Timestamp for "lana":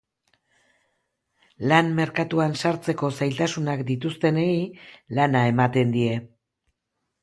5.21-5.49